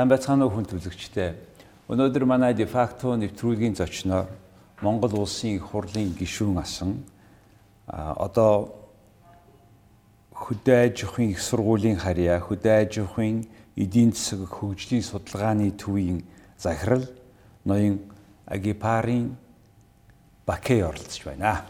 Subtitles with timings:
[0.00, 1.34] Тан байцгаана уу хүн төлөгчтэй.
[1.92, 4.30] Өнөөдөр манай дефакто нэвтрүүлгийн зочноор
[4.80, 7.04] Монгол улсын их хурлын гишүүн асан
[7.84, 8.72] одоо
[10.32, 13.44] хөдөө аж ахуйн их сургуулийн харьяа, хөдөө аж ахуйн
[13.76, 16.24] эдийн засаг хөгжлийн судалгааны төвийн
[16.56, 17.04] захирал
[17.68, 18.00] ноён
[18.48, 19.36] Агипарын
[20.48, 21.68] Бакей оролцож байна.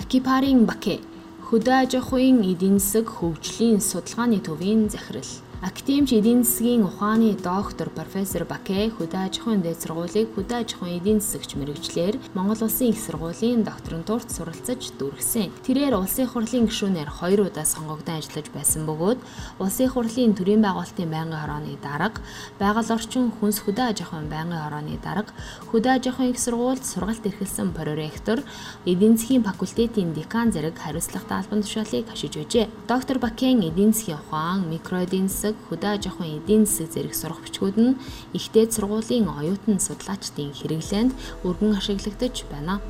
[0.00, 1.04] Агипарын Бакей
[1.48, 5.30] хөдөө аж ахуйн эдийн засаг хөгжлийн судалгааны төвийн захирал
[5.60, 11.02] Академич эдийн засгийн ухааны доктор профессор Бакэ хөдөө аж ахуйн дээд сургуулийг хөдөө аж ахуйн
[11.02, 15.50] эдийн засагч мэрэгчлэр Монгол Улсын их сургуулийн докторантурт суралцаж дүрхсэн.
[15.66, 19.18] Тэрээр улсын хурлын гишүүнээр хоёр удаа сонгогдсон ажиллаж байсан бөгөөд
[19.58, 22.22] улсын хурлын төрийн байгуулалтын байнгын хорооны дарга,
[22.62, 25.34] байгаль орчин хүнс хөдөө аж ахуйн байнгын хорооны дарга,
[25.74, 28.46] хөдөө аж ахуйн их сургуульд сургалт эрхэлсэн проректор,
[28.86, 32.70] эдийн засгийн факультетийн декан зэрэг хариуцлагатай албан тушаалыг хашиж байжээ.
[32.86, 37.14] Доктор Бакэн эдийн засгийн ухаан, микро эдийн засаг засаг, хөдөө аж ахуйн эдийн засаг зэрэг
[37.16, 37.98] сурах бичгүүд нь
[38.36, 41.12] ихтэй сургуулийн оюутан судлаачдын хэрэглээнд
[41.44, 42.80] өргөн ашиглагдаж байна.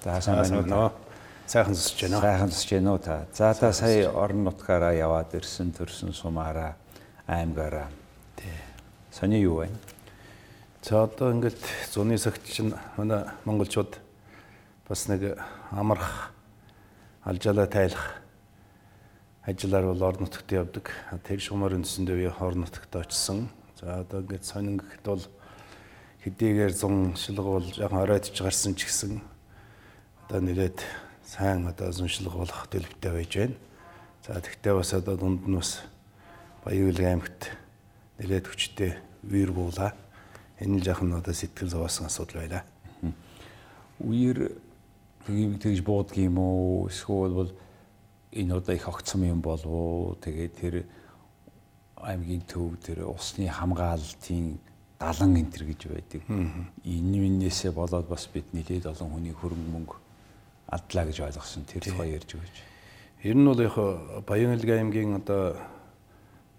[0.00, 0.90] За сайн байна уу?
[1.46, 2.24] Сайхан зүсэж байна уу?
[2.24, 3.26] Сайхан зүсэж байна уу та?
[3.32, 6.76] За та сая орон нутгаараа яваад ирсэн төрсөн сумаараа
[7.28, 7.92] аймгаараа.
[8.36, 8.56] Тий.
[9.12, 9.68] Сони юу вэ?
[10.80, 11.60] За одоо ингээд
[11.92, 14.03] зуны сагт чинь манай монголчууд
[14.88, 15.38] бас нэг
[15.70, 16.32] амарх
[17.24, 18.20] алжаалаа тайлах
[19.46, 20.90] ажиллаар бол орон нутагт явдаг.
[21.24, 23.48] Тэр шумаар үндсэндээ би орон нутагт очсон.
[23.80, 25.24] За одоо ингээд сонин гэхэд бол
[26.24, 29.20] хэдийгээр 100 шилэг бол жоохон оройтж гарсан ч гэсэн
[30.28, 30.80] одоо нэлээд
[31.24, 33.56] сайн одоо зуншлаг болох төлөвтэй байж байна.
[34.24, 35.80] За тэгтээ бас одоо дунд нь бас
[36.64, 37.52] Баян аймагт
[38.16, 39.92] нэлээд хүчтэй вир буулаа.
[40.60, 42.64] Энэ л жоохон одоо сэтгэл зовоосон асуудал байлаа.
[44.00, 44.56] Үер
[45.26, 46.88] тэгж буудгийн юм уу?
[46.88, 47.50] Эсвэл бол
[48.32, 50.16] энэ удаа их огцсон юм болов уу?
[50.20, 50.74] Тэгээд тэр
[51.96, 54.58] аймгийн төв тэр усны хамгаалтын
[54.98, 56.22] далан энтер гэж байдаг.
[56.84, 59.96] Энэ миннээсээ болоод бас бид нэлээд олон хүний хөрөнгө мөнгө
[60.68, 62.56] алдлаа гэж ойлгосон тэр тухай ярьж өгөөч.
[63.24, 63.76] Ер нь бол яг
[64.26, 65.56] Баян Илгээ аймгийн одоо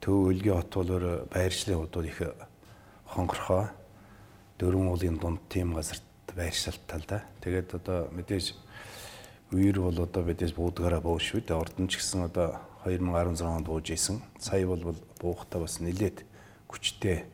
[0.01, 2.21] төв өлгийн хот бол байршлын хувьд их
[3.05, 3.69] хонгорхоо
[4.59, 7.21] дөрвөн уулын дунд тийм газарт байршилтал да.
[7.41, 8.55] Тэгээд одоо мэдээж
[9.51, 11.59] үер бол одоо бидээс буудгаараа бууж шүү дээ.
[11.59, 14.21] Орд нь ч гэсэн одоо 2016 онд бууж исэн.
[14.39, 16.25] Сая бол буухтаа бас нилээд
[16.67, 17.29] хүчтэй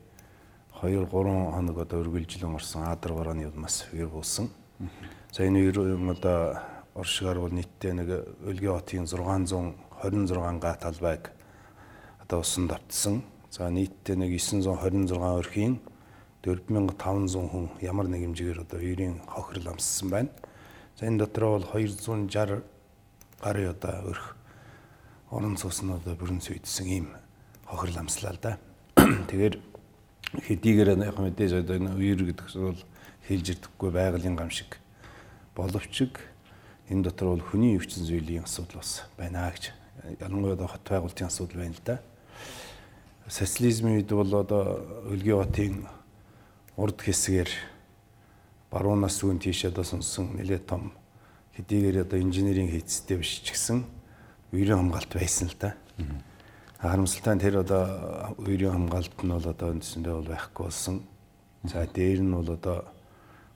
[0.81, 4.49] 2 3 хоног одоо үргэлжлэн орсон Адар барааны удмаас үер буусан.
[5.31, 5.77] За энэ үер
[6.11, 6.59] одоо
[6.95, 8.09] оршигаар бол нийтдээ нэг
[8.43, 11.31] Өлгийн хотын 626 га талбайг
[12.19, 13.23] одоо усан давтсан.
[13.49, 15.79] За нийтдээ нэг 926 өрхийн
[16.41, 20.29] 4500 хүн ямар нэг хэмжээгээр одоо үерийн хохирол амссан байна.
[20.97, 22.65] За энэ дотор бол 260
[23.41, 24.35] гарын одоо өрх
[25.29, 27.07] орон цус нь одоо бүрэн зүйдсэн ийм
[27.69, 28.57] хохирол амслаа л да.
[29.29, 29.55] Тэгэхээр
[30.49, 32.81] хэдийгээр яг мэдээж одоо энэ үер гэдэг бол
[33.29, 34.81] хэлж ирдэггүй байгалийн гам шиг
[35.53, 36.09] боловч
[36.89, 39.71] энэ дотор бол хүний өвчин зүйлийн асуудал бас байна гэж
[40.19, 42.01] ялангуяа хот байгуулалтын асуудал байна л да.
[43.29, 45.87] Социализмын үед бол одоо өлгийн хотын
[46.77, 47.51] урд хэсгээр
[48.71, 50.95] баруунаас зүүн тийшээ одоо сонсон нэлээд том
[51.59, 53.83] хэдийгээр одоо инженерийн хийцтэй биш ч гэсэн
[54.55, 55.75] үерийн хамгаалт байсан л да.
[56.79, 57.83] Харамсалтай нь тэр одоо
[58.39, 61.03] үерийн хамгаалт нь бол одоо үндсэндээ бол байхгүй болсон.
[61.67, 62.87] За дээр нь бол одоо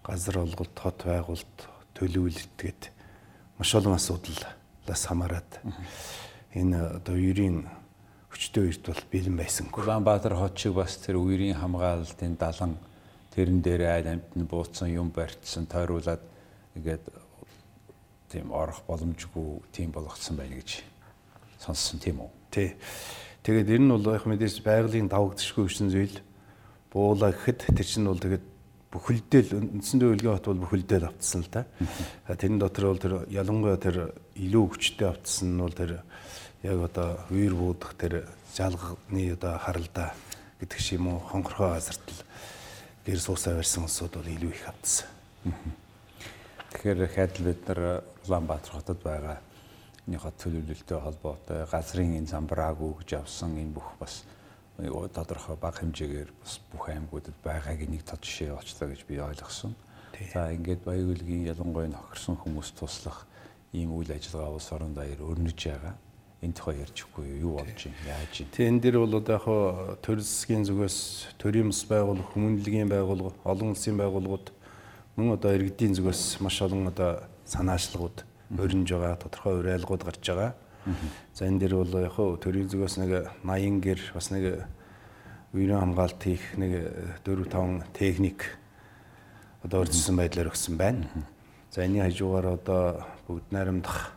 [0.03, 1.57] газар олголт, хот байгуулалт,
[1.95, 2.91] төлөвлөлт гээд
[3.57, 5.63] маш олон асуудлаас хамаарат
[6.53, 7.66] энэ одоо үерийн
[8.29, 9.79] хүчтэй үерт бол бэлэн байсангүй.
[9.84, 12.75] Улаанбаатар хот шиг бас тэр үерийн хамгаалалтын далан
[13.35, 16.23] тэрэн дээр айл амьд нь бууцсан юм барьцсан тойруулаад
[16.79, 17.03] ингээд
[18.32, 20.82] тийм орох боломжгүй тийм болгоцсон байна гэж
[21.59, 22.32] сонссон тийм үү?
[22.52, 22.70] Тий.
[23.43, 26.17] Тэгээд энэ нь бол яг мэдээж байгалийн давагдшгүй гэсэн зүйл
[26.90, 28.46] буула гэхэд тэр чинь бол тэгээд
[28.96, 31.67] бүхэлдэл үндсэндээ үлгийн хот бол бүхэлдэл автсан л та.
[32.31, 36.02] Тэрэн дотор бол тэр ялангуяа тэр илүү хүчтэй автсан нь бол тэр
[36.64, 40.16] яг одоо үер буудах тэр жалганы одоо харалда
[40.64, 42.24] гэдэг шиг юм уу хонгорхоо газарт л
[43.05, 45.07] гэр суусаа барьсан улсууд бол илүү их автсан.
[46.73, 49.37] Тэгэхээр хайдл бид нар Улаанбаатар хотод байгаа
[50.09, 54.25] энэ хот төлөвлөлтөй холбоотой газрын энэ замбраагүй гэж авсан энэ бүх бас
[55.13, 59.78] тодорхой бага хэмжээгээр бас бүх аймагуудад байгааг нэг тод жишээ олчлаа гэж би ойлгосон.
[60.34, 63.29] За ингээд баян-өлгийн ялангуяа нөхөрсөн хүмүүс туслах
[63.72, 65.93] ийм үйл ажиллагаа улс орон даяар өрнөж байгаа
[66.45, 69.45] энэ тухай ярьчихгүй юу болж юм яаж юм тий энэ дэр бол одоо яг
[70.05, 70.97] төр засгийн зүгээс
[71.41, 74.53] төрийн бас байгууллага хүмүүнлэгийн байгууллага олон улсын байгууллагууд
[75.17, 80.53] мөн одоо иргэдийн зүгээс маш олон одоо санаачлагууд өрнж байгаа тодорхой уриалгууд гарч байгаа.
[81.33, 83.11] За энэ дээр бол яг төрийн зүгээс нэг
[83.43, 84.67] 80 гэр бас нэг
[85.53, 86.71] үерийн хамгаалт хийх нэг
[87.25, 88.59] 4 5 техник
[89.63, 91.07] одоо өрдсөн байдлаар өгсөн байна.
[91.71, 94.15] За энэний хажуугаар одоо бүгд найрамдах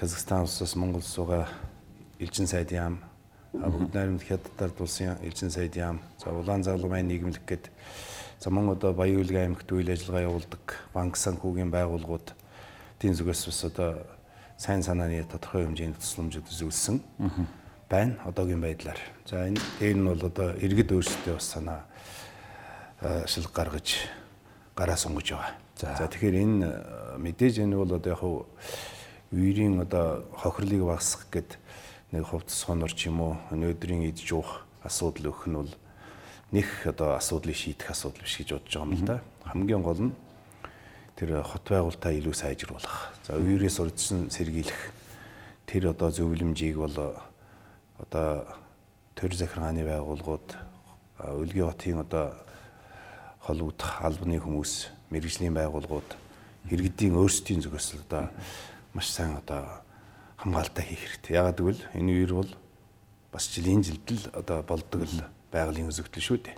[0.00, 1.46] Казахстан улсаас Монгол суугаа
[2.18, 3.02] элчин сайд яам
[3.52, 7.68] бүгд найрамдах хятадд улсын элчин сайд яам за улаан загламын нийгэмлэг гээд
[8.40, 10.64] за мөн одоо Баян-Улгийн аймагт үйл ажиллагаа явуулдаг
[10.94, 12.32] банк санхүүгийн байгууллагууд
[12.96, 13.90] тийм зүгээс бас одоо
[14.56, 16.96] сайн санааны тодорхой хэмжээний тусламжууд үзүүлсэн
[17.92, 19.00] байна одоогийн байдлаар.
[19.28, 21.84] За энэ дээр нь бол одоо иргэд өөрсдөө бас санаа
[23.28, 24.08] шилг гаргаж
[24.72, 25.52] гараа сунгаж байгаа.
[25.76, 28.24] За тэгэхээр энэ мэдээж энэ бол одоо яг
[29.30, 31.50] үерийн одоо хохирлыг багасгах гэд
[32.10, 35.72] нэг хувцас хонор ч юм уу өнөөдрийн идж уух асуудал өгөх нь бол
[36.50, 39.16] нэг одоо асуудлыг шийдэх асуудал биш гэж бодож байгаа юм л да.
[39.46, 40.14] Хамгийн гол нь
[41.14, 43.14] тэр хот байгуулалтаа илүү сайжруулах.
[43.22, 44.80] За үерээс урдсан сэргийлэх
[45.70, 47.14] тэр одоо зөвлөмжийг бол
[48.02, 48.50] одоо
[49.14, 50.48] төр захиргааны байгууллагууд
[51.20, 52.32] Өлгийн хотын одоо
[53.44, 56.10] холбогдох албаны хүмүүс, мэрэгжлийн байгууллагууд
[56.72, 58.32] иргэдийн өөрсдийн зүгээс л одоо
[58.94, 59.82] маш сайн одоо
[60.40, 61.36] хамгаалалтаа хийх хэрэгтэй.
[61.36, 62.50] Ягаад гэвэл энэ үер бол
[63.32, 66.56] бас жилийн жилдэл одоо болдог л байгалийн үзэгдэл шүү дээ.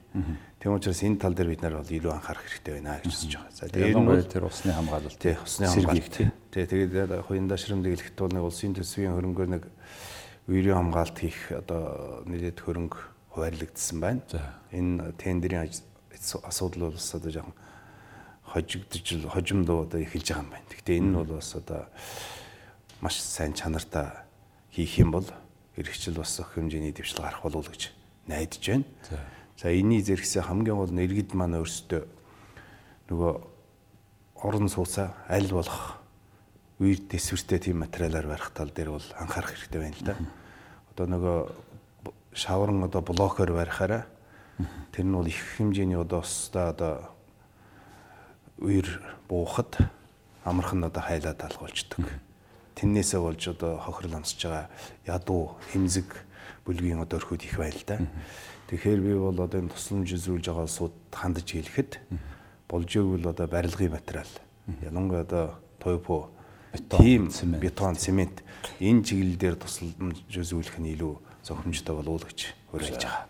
[0.61, 3.57] Тийм учраас энэ тал дээр бид нар бол илүү анхаарах хэрэгтэй байна гэж үзэж байгаа.
[3.57, 5.19] За тэгээд энэ тэр усны хамгаалалт.
[5.19, 6.17] Тий, усны хамгаалалт.
[6.53, 9.65] Тий, тэгээд хоёрын дашрам дэглэхт бол нэг улсын төсвийн хөрөнгөөр нэг
[10.49, 12.99] үерийн хамгаалт хийх одоо нийлээд хөрөнгө
[13.33, 14.21] хуваарлагдсан байна.
[14.77, 15.73] Энэ тендерийн
[16.45, 17.57] асуудал бол бас одоо жоохон
[18.53, 20.69] хожигдож хожимдоо одоо эхэлж байгаа юм байна.
[20.69, 21.89] Гэхдээ энэ нь бол бас одоо
[23.01, 24.13] маш сайн чанартай
[24.71, 25.27] хийх юм бол
[25.77, 27.93] эргэжил бас өх хэмжээний дэвшил гарах болов уу гэж
[28.29, 28.85] найдаж байна.
[29.57, 32.03] За энэний зэрэгсээ хамгийн гол нь иргэд маань өөрсдөө
[33.09, 33.33] нөгөө
[34.43, 36.03] орон сууцаа аль болох
[36.83, 40.17] үер дэсвэртэй тийм материалаар барих тал дээр бол анхаарах хэрэгтэй байна л да.
[40.93, 41.39] Одоо нөгөө
[42.35, 44.05] шаврын одоо блокоор барихаараа
[44.93, 47.13] тэр нь бол их хэмжээний одоо өстой одоо
[48.63, 48.89] үер
[49.29, 49.77] буухад
[50.45, 52.07] амархан одоо хайлаад алгуулждаг.
[52.79, 54.67] Тэрнээсээ болж одоо хохирол онцож байгаа
[55.07, 56.09] ядуу хэмзэг
[56.65, 57.99] бүлгийн одоо өрхөд их байна л да.
[58.71, 61.99] Тэгэхээр би бол одоо энэ тусламж үзүүлж байгаа улсууд хандаж хэлэхэд
[62.71, 64.31] болж игэл одоо барилгын материал
[64.81, 65.45] ялангуяа одоо
[65.79, 66.31] тойпо
[66.89, 67.29] тийм
[67.61, 68.43] бетон, цемент
[68.81, 73.27] энэ чиглэл дээр тусламж үзүүлэх нь илүү зохимжтой болов уу гэж уриалж байгаа.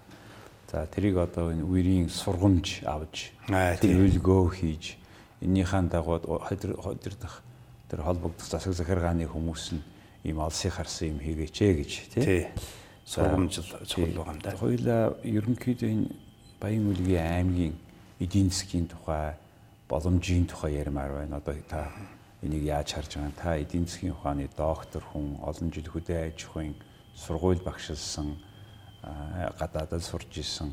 [0.71, 5.02] За тэрийг одоо энэ үерийн сургамж авч төлөвлөгөө хийж
[5.43, 7.43] эннийхэн дагуу дах
[7.91, 9.83] тэр холбогдох засаг захиргааны хүмүүс нь
[10.25, 12.47] ийм олсыг харсан юм хийгээч гэж тий
[13.05, 14.57] сургамжил чухал байгаа юм да.
[14.57, 16.07] Хоёлаа ерөнхийдөө энэ
[16.63, 17.75] Баян-Улгийн аймгийн
[18.23, 19.35] эдийн засгийн тухай
[19.91, 21.37] боломжийн тухай ярмаар байна.
[21.43, 21.91] Одоо та
[22.43, 26.75] энийг яаж харж байгаа та эдийн засгийн ухааны доктор хүн олон жил хөдөө аж ахуйн
[27.19, 28.39] сургууль багшилсан
[29.59, 30.71] гадаадд сурж исэн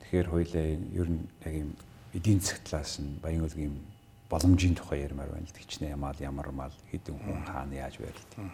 [0.00, 0.64] тэгэхээр хоёлаа
[0.94, 1.70] ер нь яг юм
[2.14, 3.76] эдийн засаг талаас нь баян өлгийн
[4.30, 8.52] боломжийн тухай ярмаар байна л тэгчнээ ямаал ямар мал хэдэн хүн хаана яаж байрлал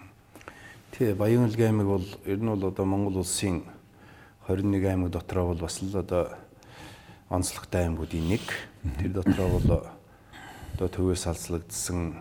[0.94, 3.62] тий баян өлгийн аймаг бол ер нь бол одоо Монгол улсын
[4.48, 6.36] 21 аймаг дотроо бол бас л одоо
[7.28, 8.44] онцлогтой аймагуудын нэг.
[9.00, 9.68] Тэр дотроо бол
[10.74, 12.20] одоо төвөөс алслагдсан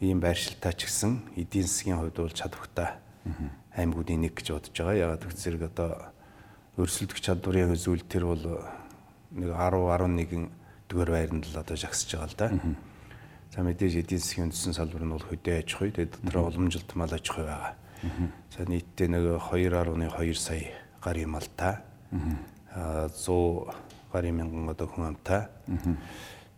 [0.00, 2.98] ийм байршилтай ч гэсэн эдийн засгийн хувьд бол чадвартай
[3.76, 5.14] аймагуудын нэг гэж бодож байгаа.
[5.14, 5.90] Ягаад гэвэл зэрэг одоо
[6.76, 8.44] өрсөлдөх чадварын үзүүл тэр бол
[9.34, 10.50] нэг 10 11
[10.88, 12.48] дгээр байранд л одоо жагсаж байгаа л да.
[13.54, 17.12] За мэдээж эдийн засгийн үндсэн салбар нь бол хөдөө аж ахуй тэгээд дотроо уламжилт мал
[17.12, 17.74] аж ахуй байгаа.
[18.50, 21.78] За нийтдээ нэг 2.2 сая гарын малтай.
[22.74, 23.70] Аа 100
[24.12, 25.46] гарын мянган одоо хүн амтай.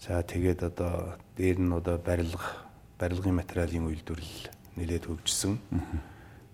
[0.00, 2.64] За тэгээд одоо дээр нь одоо барилга
[2.98, 5.60] барилгын материалын үйлдвэрлэл нэлээд хөгжсөн.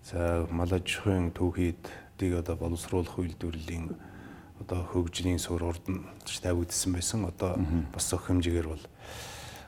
[0.03, 3.95] За мал аж ахуйн төвхийдийг одоо боловсруулах үйлдвэрлэлийн
[4.63, 7.27] одоо хөгжлийн сур урд нь тавигдсан байсан.
[7.27, 7.59] Одоо
[7.91, 8.83] бас өх хэмжээгээр бол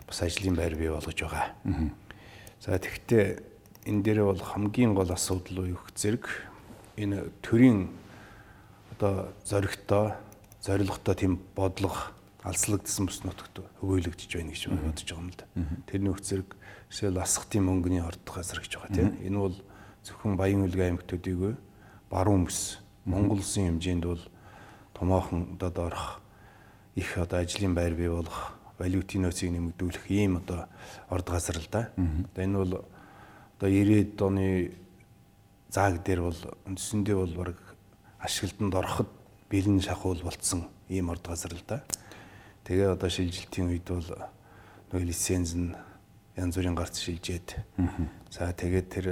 [0.08, 1.52] бас ажлын байр бий болгож байгаа.
[2.64, 3.44] За тэгвэл
[3.86, 6.26] энэ дээр бол хамгийн гол асуудал уу их зэрэг
[6.98, 7.92] энэ төрийн
[8.96, 10.16] одоо зоригтой
[10.64, 15.46] зорилготой тийм бодлого алслагдсан бүс нутагт өгөөлөгдөж байна гэж бодож байгаа юм л да.
[15.86, 16.50] Тэрний хөв зэрэг
[16.90, 19.10] жишээл асхтын мөнгөний ордох газар гэж байгаа тийм.
[19.22, 19.58] Энэ бол
[20.06, 21.58] зөвхөн Баян үлгэн аймагтуудыг
[22.10, 24.24] баруун бүс Монгол улсын хэмжээнд бол
[24.98, 26.22] томоохон одоо доорх
[26.96, 30.68] их одоо ажлын байр бий болох валютын нөөцийг нэмэгдүүлэх ийм одоо
[31.10, 31.92] орд газар л да.
[32.32, 32.74] Одоо энэ бол
[33.60, 34.72] одоо 90-ад оны
[35.70, 37.58] зааг дээр бол үндсэндээ бол баг
[38.20, 39.10] ашиглалтанд ороход
[39.52, 41.84] бэлэн шахуул болцсон ийм орд газар л да.
[42.64, 44.10] Тэгээ одоо шилжилтийн үед бол
[44.92, 45.76] нөгөө лиценз нь
[46.36, 47.64] янз бүрийн гарц шилжээд.
[48.32, 49.06] За тэгээд тэр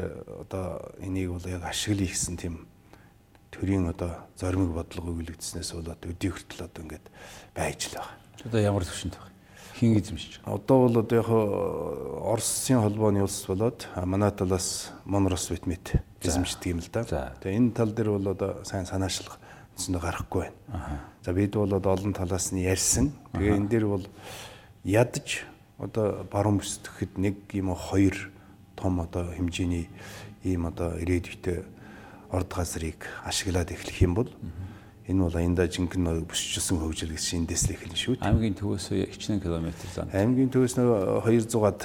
[0.43, 2.67] одоо энийг бол яг ашиглая гэсэн тийм
[3.53, 7.05] төрийн одоо зоримог бодлого өгүүлэгдснээс болоод өдий хүртэл одоо ингээд
[7.53, 8.17] байж л байгаа.
[8.43, 9.31] Одоо ямар төвшөнд байгаа?
[9.77, 10.41] Хин эзэмшиж.
[10.45, 16.89] Одоо бол одоо яг Оросын холбооны улс болоод манай талаас Монрос Витмет эзэмшдэг юм л
[16.89, 17.05] да.
[17.41, 19.37] Тэгээ энэ тал дээр бол одоо сайн санаачлах
[19.77, 21.01] үндсэндээ гарахгүй байна.
[21.25, 23.13] За бид бол олон талаас нь ярьсан.
[23.33, 24.05] Тэгээ энэ дээр бол
[24.83, 25.45] ядаж
[25.77, 28.29] одоо баруун бүсдэхэд нэг юм хоёр
[28.75, 29.89] том одоо хэмжээний
[30.43, 31.65] ийм одоо ирээдүйтэй
[32.33, 34.29] орд газрыг ашиглаад эхлэх юм бол
[35.07, 38.27] энэ бол аяндаа жинхэнэ бүсчилсэн хөгжил гэсэн эндээс л эхэлнэ шүү дээ.
[38.27, 40.09] Аймгийн төвөөс хичнээн километр зам.
[40.09, 41.81] Аймгийн төвөөс нөгөө 200-аад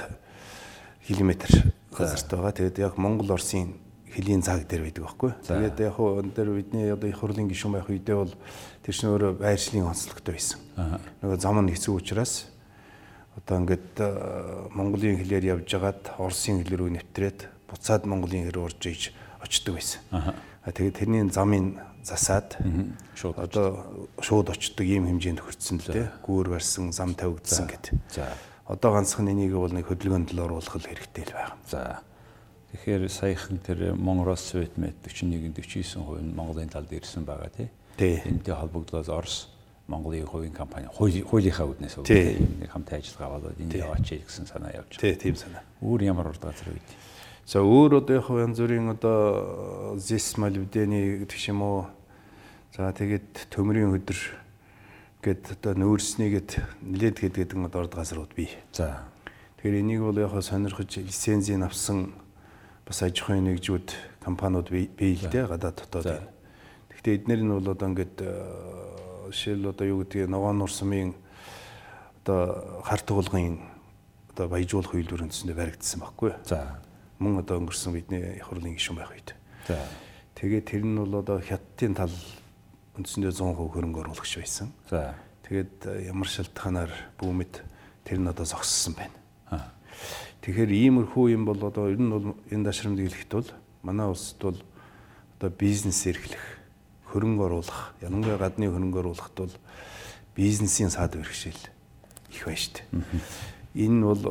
[1.03, 1.51] километр
[1.91, 2.55] газарт байгаа.
[2.55, 3.75] Тэгээд яг Монгол Оросын
[4.09, 5.31] хөлийн цаг дээр байдаг байхгүй.
[5.45, 8.33] Тэгээд яг хуу энэ дээр бидний одоо их хурлын гишүүн байх үедээ бол
[8.81, 10.59] тэр чинь өөрөө байршлын онцлогтой байсан.
[11.21, 12.49] Нөгөө зам нь хэцүү учраас
[13.37, 13.99] одоо ингээд
[14.73, 17.39] Монголын хэлээр явж хагаад Оросын хэл рүү нэвтрээд
[17.69, 20.01] буцаад Монголын хэл урж иж очдөг байсан.
[20.65, 22.57] Тэгээд тэрний замын засаад
[23.15, 23.67] шууд одоо
[24.21, 26.07] шууд очдөг ийм хэмжээнд хүрсэн л дээ.
[26.23, 27.85] Гүүр барьсан, зам тавигдсан гэд.
[28.13, 28.31] За.
[28.67, 31.55] Одоо ганцхан энийг бол нэг хөдөлгөөнд л оруулах хэрэгтэй л байна.
[31.67, 32.01] За.
[32.71, 37.69] Тэгэхээр саяхан тэр Монрос Светмет 41 49% нь Монголын талд ирсэн байгаа тий.
[38.29, 39.49] Энтэй холбогдлоод Орос
[39.89, 41.97] Монголын хувийн компани хуулийнхаа үднээс
[42.61, 45.17] нэг хамт ажиллагаа болоод энд яваач гэсэн санаа явж байгаа.
[45.17, 45.65] Тийм санаа.
[45.81, 46.89] Өөр ямар урд газар үед.
[47.49, 51.89] За өөр одоо яг янз бүрийн одоо зис малвдэний гэх юм уу.
[52.77, 54.19] За тэгээд төмрийн өдөр
[55.25, 58.53] гэд одоо нөөцнийгэд нилээд гэдэг одоо урд газрууд бий.
[58.69, 59.01] За.
[59.57, 62.13] Тэгэхээр энийг бол яг сонирхож лицензийн авсан
[62.85, 66.29] бас аж ахуйн нэгжүүд компаниуд бий л дээ гадаад дотоод.
[66.93, 68.17] Гэхдээ эдгээр нь бол одоо ингээд
[69.33, 71.17] жишээл одоо юу гэдгийг ногоон нурсмын
[72.21, 73.57] одоо харт туулгын
[74.37, 76.37] одоо баяжуулах үйлдвэрэнцэндээ баригдсан байхгүй.
[76.45, 76.85] За
[77.19, 79.35] мөн одоо өнгөрсөн бидний хурлын гишүүн байх үед.
[79.67, 79.79] За.
[80.39, 82.15] Тэгээд тэр нь бол одоо хятадын тал
[82.95, 84.71] үндсэндээ 100% хөрөнгө оруулагч байсан.
[84.89, 85.13] За.
[85.43, 87.63] Тэгээд э, ямар шалтгаанаар бүүмэд
[88.07, 89.19] тэр нь одоо зогссон байна.
[90.39, 93.49] Тэгэхээр иймэрхүү юм бол одоо ер нь бол энэ дашрамд хэлэхэд бол
[93.83, 94.59] манай улсад бол
[95.35, 96.41] одоо бизнес эрхлэх,
[97.11, 99.53] хөрөнгө оруулах, ялангуяа гадны хөрөнгө оруулахт бол
[100.35, 101.59] бизнесийн саад бэрхшээл
[102.31, 102.87] их байна шүү дээ.
[103.79, 104.23] Энэ бол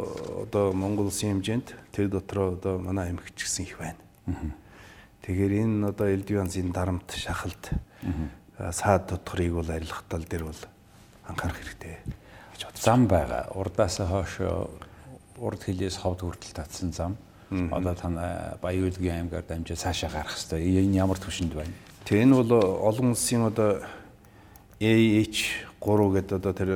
[0.45, 3.97] одоо Монгол улсын хэмжээнд тэр дотроо одоо манай аймагч гэсэн их байна.
[5.25, 7.73] Тэгэхээр энэ одоо элдвянзын дарамт шахалт
[8.73, 10.61] саад дотгорыг бол арилгах тал дээр бол
[11.25, 11.97] анхаарах хэрэгтэй
[12.53, 12.77] гэж бод.
[12.77, 13.49] Зам байгаа.
[13.57, 14.45] Урдаас хойш
[15.41, 17.17] урд хилээс ховд хүртэл татсан зам.
[17.49, 18.21] Одоо тань
[18.61, 20.85] Баян-Улгийн аймгаар дамжиж цаашаа гарах хэрэгтэй.
[20.85, 21.73] Энэ ямар төвшөнд байна?
[22.05, 22.53] Тэг энэ бол
[22.85, 23.81] олон улсын одоо
[24.81, 26.71] AH3 гэдэг одоо тэр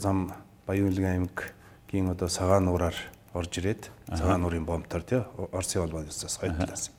[0.00, 0.32] зам
[0.66, 1.52] Баян-Улгийн аймаг
[1.94, 2.96] гийн одоо цагаан нуураар
[3.34, 5.22] орж ирээд цагаан нуурын бомбтор тий
[5.54, 6.90] Оросын холбооноос хойдлаас.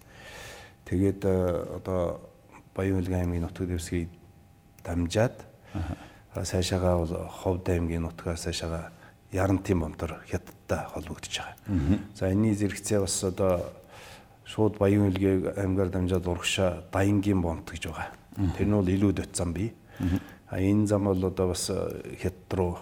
[0.88, 2.32] Тэгээд э, одоо
[2.75, 4.10] Баян улгийн аймгийн нутаг дэвсгийг
[4.84, 5.44] дамжаад
[6.44, 8.92] сайшаага бол Ховд аймгийн нутгаас сайшаага
[9.32, 12.00] Ярантын бомтор хятадтай холбогдож байгаа.
[12.16, 13.68] За энэний зэрэгцээ бас одоо
[14.46, 18.16] шууд Баян улгийн аймгаар дамжаад урагшаа Dayanгийн бомт гэж байгаа.
[18.56, 19.75] Тэр нь бол илүү дөт зам бий.
[20.48, 22.78] А энэ зам бол одоо бас э, хятад руу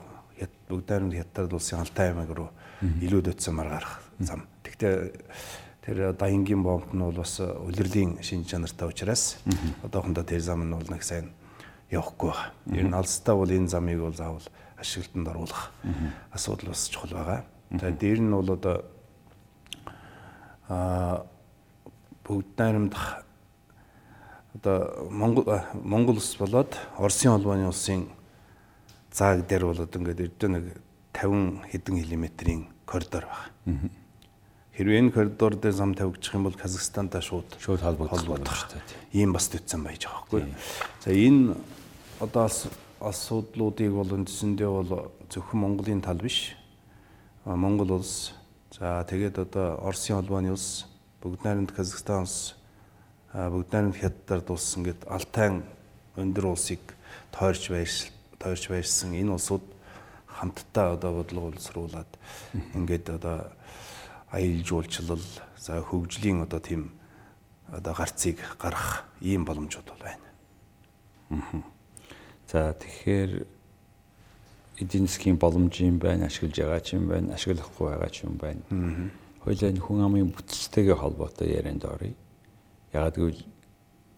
[0.74, 2.50] бүгд найрамд хятад улсын Алтай аймаг руу
[2.82, 4.48] илүү дөтсөмөр гарах зам.
[4.66, 4.94] Тэгтээ
[5.86, 9.38] тэр Dayanгийн бомб нь бол бас улирлын шин чанартай учраас
[9.86, 11.30] одоохондоо тэр зам нь бол нэг сайн
[11.94, 12.80] явахгүй байна.
[12.80, 15.72] Ер нь алстаа бол энэ замыг бол заавал ашиглалтанд оруулах
[16.32, 17.46] асуудал бас чухал байгаа.
[17.70, 18.76] Тэгээд дээр нь бол одоо
[20.70, 21.26] а
[22.26, 22.96] бүгд найрамд
[24.56, 25.46] одоо Монгол
[25.84, 28.08] Монгол улс болоод Оросын холбооны улсын
[29.14, 30.66] зааг дээр бол одоо ингээд ердөө нэг
[31.14, 33.90] 50 хэдэн километрийн коридор байна.
[34.74, 39.22] Хэрвээ энэ коридор дээр зам тавигдчих юм бол Казахстантай шууд шууд холбогдох шүү дээ.
[39.22, 40.50] Ийм бас төцсөн байж байгаа байхгүй.
[41.06, 41.54] За энэ
[42.18, 42.50] одоо
[42.98, 46.58] асуудлуудыг бол үндсэндээ бол зөвхөн Монголын тал биш.
[47.46, 48.34] Монгол улс
[48.74, 50.90] за тэгээд одоо Оросын холбооны улс,
[51.22, 52.56] Бүгд найрамд Казахстан улс,
[53.30, 55.62] Бүгд найрамд Хятад улс ингээд Алтай
[56.18, 56.82] өндөр улсыг
[57.30, 58.10] тойрч байршил
[58.44, 59.64] тойрч байрсан энэ улсууд
[60.28, 62.12] хамтдаа одоо бодлого боловсруулад
[62.76, 63.56] ингээд одоо
[64.32, 65.22] аялал жуулчлал
[65.58, 66.92] за хөгжлийн одоо тийм
[67.72, 70.28] одоо гарцыг гаргах ийм боломжууд бол байна.
[72.52, 73.46] За тэгэхээр
[74.80, 78.62] эдийн засгийн боломж юм байна, ашиглаж байгаа ч юм байна, ашиглахгүй байгаа ч юм байна.
[79.44, 82.14] Хоёлаа хүн амын бүтцтэйгээ холбоотой ярианд оръё.
[82.94, 83.42] Яг гэвэл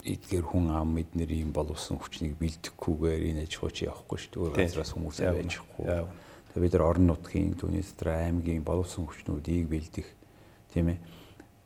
[0.06, 4.42] эдгээр хүн ам эднэр ийм боловсон хүчнийг бэлдэхгүйгээр энэ аж ахуйч явахгүй шүү дээ.
[4.46, 5.86] Өөр газраас хүмүүс байжахгүй.
[6.54, 10.08] Тэгээ бид нар орон нутгийн түүний дотор аймгийн боловсон хүчнүүдийг бэлдэх
[10.70, 11.00] тийм ээ.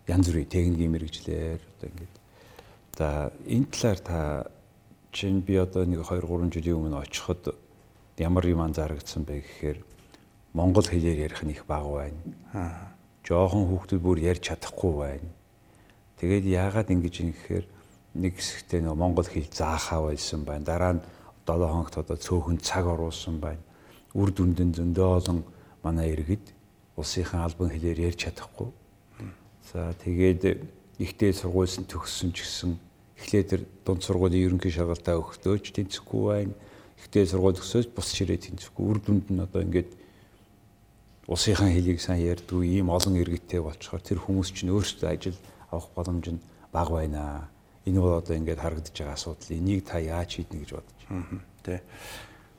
[0.08, 2.16] Янз бүрийн техникийн мэрэгчлэр одоо ингээд
[2.96, 3.08] за
[3.44, 4.20] энэ талаар та
[5.12, 7.54] чинь би одоо нэг 2 3 жилийн өмнө очиход
[8.18, 9.80] ямар юм анзаарагдсан бэ гэхээр
[10.54, 12.20] монгол хэлээр ярих нь их бага байна.
[12.54, 12.96] Аа.
[13.24, 15.30] Жохон хүүхдүүд бүр ярьж чадахгүй байна.
[16.18, 17.66] Тэгээд яагаад ингэж юм гэхээр
[18.16, 20.66] нэг хэсэгтээ нөгөө монгол хэл заахаа байсан байна.
[20.66, 21.02] Дараа нь
[21.46, 23.62] 7 хоногт одоо цөөхөн цаг оруулсан байна.
[24.14, 25.40] Үр дүндэн зөндөө олон
[25.84, 26.54] манай иргэд
[26.98, 28.70] улсынхан албан хэлээр ярьж чадахгүй.
[29.70, 30.66] За тэгээд
[30.98, 32.72] ихтэй сургуульсан төгссөн ч гэсэн
[33.22, 36.56] эхлээд тэр дунд сургуулийн ерөнхий шалгалтаа өгтөөч тэнцэхгүй байна.
[37.00, 38.84] Ихтэй сургууль өсөөж бус ширээ тэнцэхгүй.
[38.84, 39.94] Үр дүнд нь одоо ингээд
[41.30, 45.38] улсынхан хэлийг сайн ярьдгүй ийм олон иргэдтэй болчоор тэр хүмүүс чинь өөрсдөө ажил
[45.70, 47.48] авах боломж нь бага байна.
[47.86, 49.56] Энэ бол одоо ингээд харагдаж байгаа асуудал.
[49.56, 51.44] Энийг та яаж шийднэ гэж бодож байна.
[51.64, 51.82] Тэ.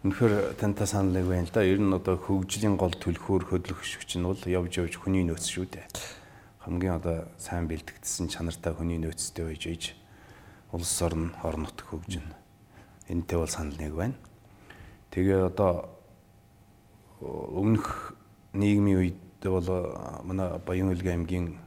[0.00, 1.61] Үнэхээр тантай саналыг байна л да.
[1.61, 5.69] Ер нь одоо хөгжлийн гол түлхүүр хөдлөх шүгч нь бол явж явж хүний нөөц шүү
[5.69, 5.87] дээ.
[6.65, 9.85] Хамгийн одоо сайн бэлтгэгдсэн чанартай хүний нөөцтэй байж ээж
[10.73, 12.33] улс орн орон нутг хөгжинэ.
[13.12, 14.17] Энтэй бол санал нэг байна.
[15.12, 16.00] Тэгээ одоо
[17.21, 18.17] өмнөх
[18.55, 19.69] нийгмийн үед бол
[20.25, 21.59] манай Баян Улгийн аймгийн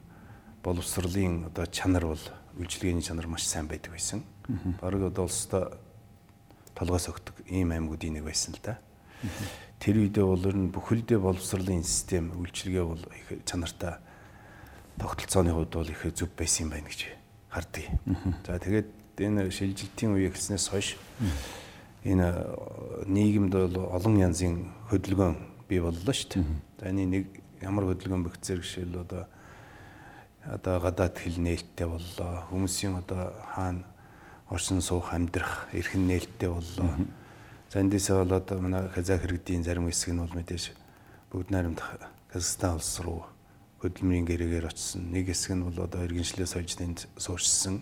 [0.64, 2.24] боловсролын одоо чанар бол
[2.60, 4.24] үйлчилгээний чанар маш сайн байдаг байсан.
[4.82, 5.74] Бараг одоо улстай
[6.76, 8.78] толгойс өгдөг ийм аймагуудын нэг байсан л да.
[9.80, 14.00] Тэр үедээ бол ер нь бүхэлдээ боловсролын систем үйлчилгээ бол их чанартай
[14.98, 17.02] тогтолцооны хувьд бол их зөв байсан юм байна гэж
[17.50, 17.90] хардгийг.
[18.46, 20.98] За тэгээд энэ шилжилтийн үе эхэлснээс хойш
[22.04, 22.28] энэ
[23.08, 25.36] нийгэмд бол олон янзын хөдөлгөөн
[25.68, 26.46] бий боллоо шүү дээ.
[26.80, 27.26] За энэ нэг
[27.62, 29.28] ямар хөдөлгөөн бөхцөр гişэл одоо
[30.46, 32.44] одоо гадаад хэл нээлттэй боллоо.
[32.52, 33.86] Хүмүүсийн одоо хаана
[34.50, 36.92] оршин суух амьдрах эрхэн нээлттэй боллоо.
[37.72, 40.76] За эндээсээ болоод манай казах иргэдийн зарим хэсэг нь бол мэдээж
[41.32, 41.82] бүгд найрамд
[42.32, 43.24] Казахстан улс руу
[43.80, 45.12] хөдөлмөрийн гэрээгээр очсон.
[45.12, 47.82] Нэг хэсэг нь бол одоо иргэншлээ сольж тэнд суурьшсан.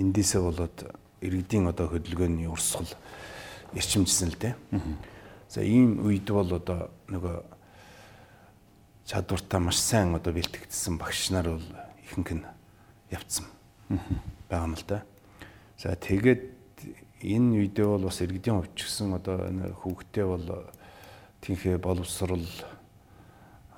[0.00, 0.76] Эндээсээ болоод
[1.20, 2.88] иргэдийн одоо хөдөлгөөний урсгал
[3.76, 4.54] эрчимжсэн л дээ.
[5.48, 7.55] За ийм үед бол одоо нөгөө
[9.06, 11.68] чадвартаа маш сайн одоо бэлтгэгдсэн багш нар бол
[12.02, 12.44] ихэнх нь
[13.14, 13.46] явцсан
[14.50, 15.06] байгаа юм л да.
[15.78, 16.42] За тэгээд
[17.22, 19.46] энэ үедээ бол бас иргэдийн хувьд ч гэсэн одоо
[19.78, 20.46] хүүхдээ бол
[21.38, 22.42] тэнхээ боловсрал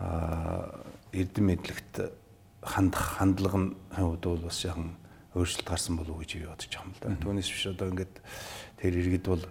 [0.01, 0.81] а
[1.12, 2.09] эрдэм мэдлэгт
[2.64, 4.97] хандах хандлага нь хувьд бол бас яхан
[5.37, 7.09] өөрчлөлт гарсан болов уу гэж би бодож байгаа юм л да.
[7.21, 8.14] Түүнээс биш одоо ингээд
[8.81, 9.45] тэр иргэд бол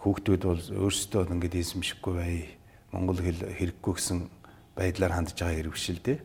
[0.00, 2.56] хүүхдүүд бол өөрсдөө ингээд эзэмшихгүй бай.
[2.88, 4.37] Монгол хэл хэрэггүй гэсэн
[4.78, 6.18] байдлаар хандж байгаа хэрэг биш л дээ.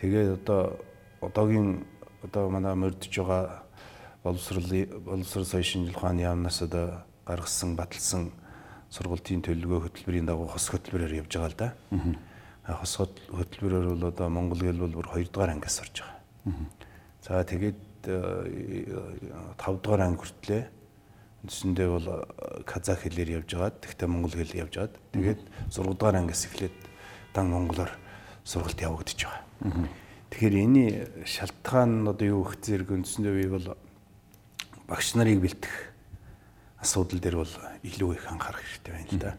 [0.00, 0.80] Тэгээд одоо
[1.20, 1.84] одоогийн
[2.24, 3.68] одоо манай мордж байгаа
[4.24, 8.32] боловсролын боловсрол соёлын шинжилгээ ухааны яамнаас одоо гаргасан баталсан
[8.90, 11.68] сургалтын төлөвлөгөө хөтөлбөрийн дагуу хос хөтөлбөрөөр явж байгаа л да.
[12.80, 16.18] Хос хөтөлбөрөөр бол одоо монгол хэл бол бүр 2 дугаар ангиас орж байгаа.
[17.20, 20.62] За тэгээд 5 дугаар анги хүртлээ
[21.44, 22.06] үндсэндээ бол
[22.68, 25.40] казах хэлээр явж байгаад тэгтээ монгол хэл явж байгаад тэгээд
[25.72, 26.89] 6 дугаар ангиас эхлээд
[27.34, 27.90] дан монголоор
[28.44, 29.88] сургалт явагдаж байгаа.
[30.30, 30.84] Тэгэхээр энэ
[31.26, 33.66] шалтгаан нь одоо юу гэх зэрэг үндсэндээ би бол
[34.86, 35.74] багш нарыг бэлтэх
[36.78, 39.32] асуудал дээр бол илүү их анхаарах хэрэгтэй байна л да.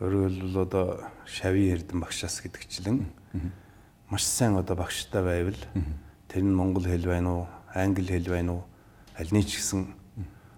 [0.00, 0.86] Өөрөөр хэлбэл одоо
[1.26, 3.08] шавийн эрдэн багшаас гэдэгчлэн
[4.08, 5.60] маш сайн одоо багштай байвал
[6.28, 8.62] тэр нь монгол хэл байна уу, англи хэл байна уу,
[9.18, 9.88] аль нэг ч гэсэн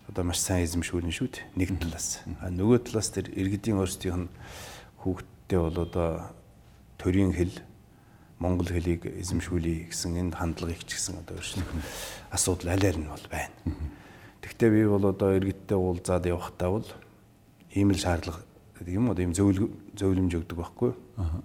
[0.08, 1.44] одоо маш сайн эзэмшүүлнэ шүү дээ.
[1.56, 2.20] Нэг талаас.
[2.40, 4.28] А нөгөө талаас тэр иргэдийн өөрсдийнх нь
[5.46, 6.34] хүүхдтэй бол одоо
[6.98, 7.54] төрийн хэл
[8.38, 11.70] монгол хэлийг эзэмшүүлэе гэсэн энэ хандлагыг ч гэсэн одоо өөрчлөх
[12.34, 13.54] асуудал аль аль нь бол байна.
[14.42, 16.88] Тэгвэл би бол одоо иргэдтэй уулзаад явахдаа бол
[17.70, 18.42] ийм л шаардлага
[18.90, 20.92] юм уу ийм зөвлөмж өгдөг байхгүй.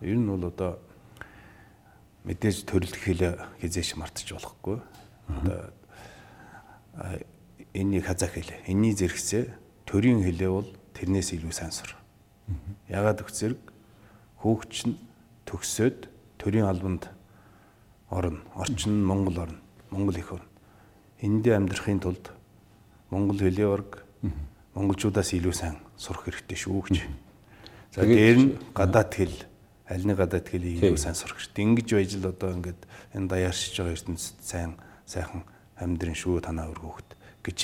[0.02, 0.82] Ер нь бол одоо
[2.26, 4.82] мэдээж төрөлх хэл хизээш мартаж болохгүй.
[5.30, 5.70] Одоо
[7.78, 8.50] энэний хазах хэл.
[8.66, 9.46] Энэний зэрэгцээ
[9.86, 11.94] төрийн хэлээ бол тэрнээс илүү сайн сур.
[12.90, 13.71] Ягаад гэвэл
[14.42, 14.98] хөөгч нь
[15.46, 16.10] төгсөөд
[16.42, 17.10] төрийн албанд
[18.10, 18.42] орно.
[18.56, 19.60] Орчин нь Монгол орно.
[19.90, 20.50] Монгол их орно.
[21.22, 22.34] Энд амьдрахын тулд
[23.12, 24.04] монгол хэлээ орг
[24.74, 26.98] монголчуудаас илүү сайн сурах хэрэгтэй шүү гэж.
[27.92, 29.36] За дээр нь гадаад хэл
[29.86, 31.62] аль нэг гадаад хэлийг илүү сайн сурах хэрэгтэй.
[31.68, 32.82] Ингэж байж л одоо ингээд
[33.14, 34.72] энэ даяаршиж байгаа ертөнцид сайн
[35.04, 35.44] сайхан
[35.76, 37.60] амьдрын шүү танаа өргөөхт гэж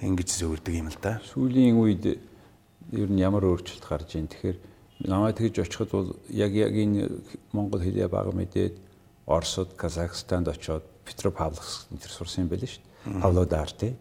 [0.00, 1.20] ингэж зөвөрдөг юм л да.
[1.20, 2.16] Сүүлийн үед
[2.96, 4.71] ер нь ямар өөрчлөлт гарч ийн тэгэхээр
[5.06, 7.10] намайг тэгж очиход бол яг яг энэ
[7.52, 8.78] монгол хэлээ бага мэдээд
[9.26, 13.20] Оросд, Казахстанд очоод Петропавловск энэ төр сурсан юм байл шүү дээ.
[13.22, 13.94] Павлодар тий.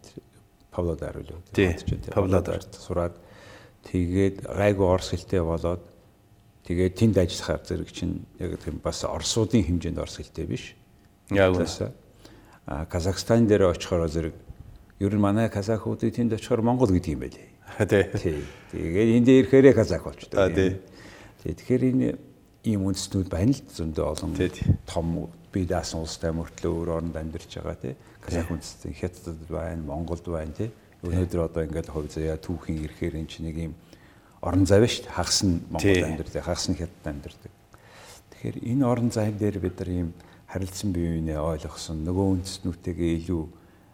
[0.71, 1.41] Павлодар үлээ.
[1.53, 1.73] Тий,
[2.13, 2.61] Павлодар.
[2.77, 3.17] сураад
[3.89, 5.81] тэгээд гайгүй орс хэлтэй болоод
[6.65, 10.75] тэгээд тэнд ажиллахаар зэрэг чинь яг тийм бас орсуудын хэмжээнд орс хэлтэй биш.
[11.29, 11.93] Яг үнэ.
[12.65, 14.35] А Казахстан дээр очихоор зэрэг
[15.01, 17.49] ер нь манай казахуудыг тэнд очихоор Монгол гэдэг юм байлээ.
[18.21, 18.45] Тий.
[18.71, 20.37] Тэгээд энд ирэхээрээ казах болчтой.
[20.37, 20.77] А, тий.
[21.41, 21.53] Тий.
[21.57, 22.09] Тэгэхээр энэ
[22.69, 24.31] ийм үндэстнүүд байна л зөндөө олон
[24.85, 25.07] том
[25.49, 27.93] бие даасан улстай мөртлөө өөр оронд амьдарч байгаа тий.
[28.21, 30.69] Казах үндэстэн Хятадд байна, Монголд байна тий.
[31.01, 33.73] Өнөөдөр одоо ингээд хувь заяа түүхийн ирэхээр энэ чинь нэг ийм
[34.45, 35.65] орон зай биш хагас нь.
[35.73, 37.51] Монголд амьдардаг, хагас нь Хятадд амьдардаг.
[38.31, 40.09] Тэгэхээр энэ орон зай дээр бид нар ийм
[40.45, 43.43] харилцан бие биенээ ойлгосон, нөгөө үндэстнүүтэйгээ илүү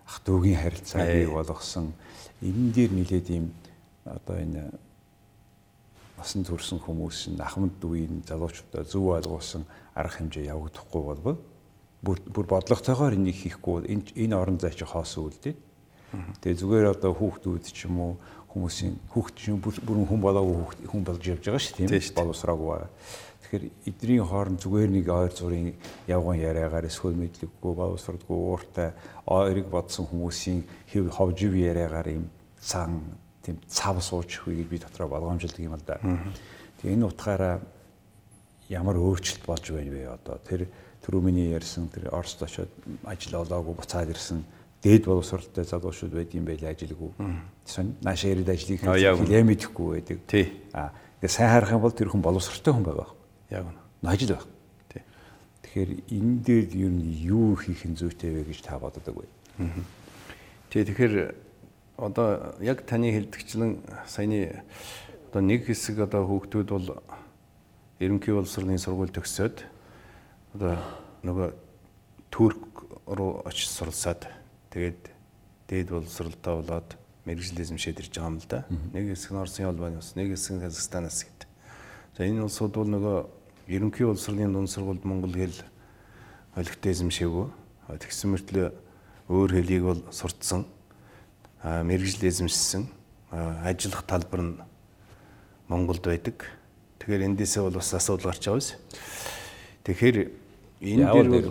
[0.04, 1.96] ах トゥ угийн харилцаа бий болгосон.
[2.44, 3.56] Энэ дээр нилээд ийм
[4.04, 4.68] одоо энэ
[6.18, 11.38] насан турсан хүмүүс нь ахмад дүүийн залуучуудаа зөв ойлгуулсан арга хэмжээ явагдахгүй болбол
[12.02, 15.56] бүр бодлоготойгоор энийг хийхгүй энэ энэ орон зай чи хоосон үл дээ.
[16.42, 18.14] Тэгээ зүгээр одоо хүүхдүүд ч юм уу
[18.54, 22.92] хүмүүсийн хүүхд чинь бүр бүрэн хүн болоогүй хүн болж явж байгаа шүү Тийм боловсраагүй байгаа.
[23.44, 25.76] Тэгэхээр эдний хооронд зүгээр нэг ойр зургийн
[26.08, 28.90] явган яриагаар эсвэл мэдлэггүй боловсралгүй ууртай
[29.28, 32.26] ойрыг бодсон хүмүүсийн хэв ховжив яриагаар юм
[32.60, 36.04] цаан тийм цав суучих үеийг би дотроо болгоомжилдаг юм л да.
[36.84, 37.64] Тэгээ энэ утгаараа
[38.68, 40.68] ямар өөрчлөлт болж байна вэ одоо тэр
[41.08, 42.68] түрүү миний ярьсан тэр Оросд очиод
[43.08, 44.44] ажил олоогүй буцаад ирсэн
[44.84, 47.16] дээд боловсралтай залуучууд байд юм байлаа ажилгүй.
[48.04, 50.20] Наашаа ирээд ажлыг хэлээ мэдэхгүй байдаг.
[50.28, 50.52] Тий.
[50.76, 50.92] А
[51.24, 53.10] ингээ сайн харах юм бол тэр хүн боловсралтай хүн байгаа.
[53.48, 53.80] Яг үнэ.
[54.12, 54.48] Ажил байх.
[54.92, 55.02] Тий.
[55.64, 59.26] Тэгэхээр энэ дээр ер нь юу хийх нь зүйтэй вэ гэж та боддог вэ?
[60.70, 61.47] Тий тэгэхээр
[61.98, 64.64] одоо яг таны хэлдэгчлэн саяны
[65.30, 66.88] одоо нэг хэсэг одоо хүүхдүүд бол
[68.00, 69.66] ерөнхий боловсролын сургууль төгсөөд
[70.54, 70.78] одоо
[71.26, 71.50] нөгөө
[72.30, 74.30] Турк руу очиж суралцаад
[74.70, 75.10] тэгээд
[75.68, 76.90] дээд боловсролтой болоод
[77.26, 78.66] мэрэгжил эзэмшээд ирж байгаа юм л да.
[78.94, 81.42] Нэг хэсэг нь Оросын холбооны ус, нэг хэсэг нь Казахстанаас гэд.
[82.16, 83.18] За энэ улсууд бол нөгөө
[83.68, 85.60] ерөнхий боловсролын дунд сургуульд монгол хэл
[86.56, 87.48] олигтой эзэмшээгүй.
[88.00, 88.68] Тэгсэн мөртлөө
[89.28, 90.64] өөр хэлийг бол сурцсан.
[91.64, 92.88] Мэрэгжил эзэмшсэн.
[93.32, 94.56] Ажиллах талбар нь
[95.68, 96.46] Монголд байдаг.
[97.00, 98.76] Тэгэхээр эндээсээ бол бас асуудал гарч байгаа биз.
[99.84, 100.18] Тэгэхээр
[100.82, 101.50] энэ дээр бол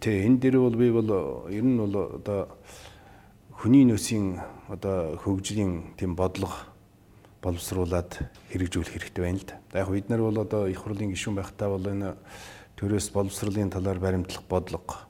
[0.00, 1.10] тий энэ дээр бол би бол
[1.48, 2.52] ер нь бол одоо
[3.56, 6.68] хүний нөөцийн одоо хөгжлийн тийм бодлого
[7.42, 9.56] боловсруулад хэрэгжүүлэх хэрэгтэй байна л да.
[9.72, 12.14] Яг бид нар бол одоо их хурлын гишүүн байхдаа бол энэ
[12.76, 15.07] төрөөс боловсруулалтын талаар баримтлах бодлого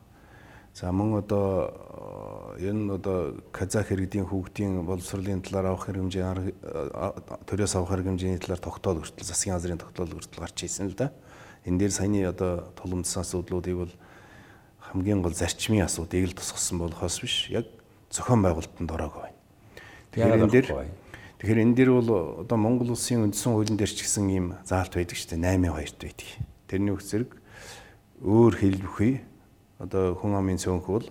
[0.79, 6.55] За мөн одоо энэ одоо казах иргэдийн хүүхдийн боловсролын талаар авах хэмжээ
[7.51, 11.11] төрөөс авах хэмжээний талаар тогтоол хүртэл засгийн газрын тогтоол хүртэл гарч ирсэн л да.
[11.67, 13.93] Энэ дээр саяны одоо тулгымдсан асуудлуудыг бол
[14.79, 17.67] хамгийн гол зарчмын асуудыг л тусгасан болохоос биш яг
[18.15, 19.39] зохион байгуулалтанд ороогүй байна.
[20.15, 20.67] Тэгэхээр энэ дээр
[21.43, 22.11] тэгэхээр энэ дээр бол
[22.47, 26.29] одоо Монгол улсын үндсэн хуулийн дээр ч гэсэн ийм заалт байдаг шүү дээ 8-2-т байдаг.
[26.71, 27.35] Тэрний үх зэрэг
[28.23, 29.27] өөр хэл бүхий
[29.79, 31.07] одоо хүн амын цөөнх бол